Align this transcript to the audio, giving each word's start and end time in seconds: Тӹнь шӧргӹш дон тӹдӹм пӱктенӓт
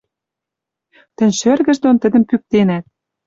Тӹнь 1.15 1.37
шӧргӹш 1.39 1.77
дон 1.83 1.95
тӹдӹм 2.01 2.23
пӱктенӓт 2.29 2.85